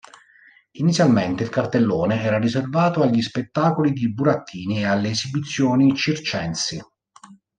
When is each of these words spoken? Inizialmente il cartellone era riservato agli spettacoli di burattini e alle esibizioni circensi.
Inizialmente 0.79 1.43
il 1.43 1.49
cartellone 1.51 2.19
era 2.23 2.39
riservato 2.39 3.03
agli 3.03 3.21
spettacoli 3.21 3.91
di 3.91 4.11
burattini 4.11 4.79
e 4.79 4.85
alle 4.85 5.09
esibizioni 5.11 5.95
circensi. 5.95 6.81